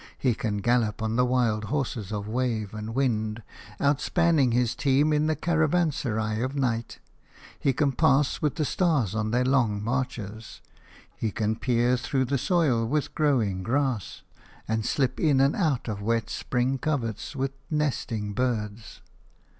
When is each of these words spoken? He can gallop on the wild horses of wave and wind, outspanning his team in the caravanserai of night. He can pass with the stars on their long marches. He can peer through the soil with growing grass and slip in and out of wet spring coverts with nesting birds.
He 0.17 0.33
can 0.33 0.61
gallop 0.61 1.03
on 1.03 1.15
the 1.15 1.23
wild 1.27 1.65
horses 1.65 2.11
of 2.11 2.27
wave 2.27 2.73
and 2.73 2.95
wind, 2.95 3.43
outspanning 3.79 4.51
his 4.51 4.75
team 4.75 5.13
in 5.13 5.27
the 5.27 5.35
caravanserai 5.35 6.41
of 6.41 6.55
night. 6.55 6.97
He 7.59 7.71
can 7.71 7.91
pass 7.91 8.41
with 8.41 8.55
the 8.55 8.65
stars 8.65 9.13
on 9.13 9.29
their 9.29 9.45
long 9.45 9.83
marches. 9.83 10.59
He 11.15 11.29
can 11.29 11.55
peer 11.55 11.97
through 11.97 12.25
the 12.25 12.39
soil 12.39 12.83
with 12.83 13.13
growing 13.13 13.61
grass 13.61 14.23
and 14.67 14.87
slip 14.87 15.19
in 15.19 15.39
and 15.39 15.55
out 15.55 15.87
of 15.87 16.01
wet 16.01 16.31
spring 16.31 16.79
coverts 16.79 17.35
with 17.35 17.51
nesting 17.69 18.33
birds. 18.33 19.01